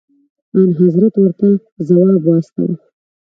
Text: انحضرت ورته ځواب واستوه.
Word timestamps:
انحضرت 0.61 1.13
ورته 1.23 1.47
ځواب 1.87 2.21
واستوه. 2.25 2.73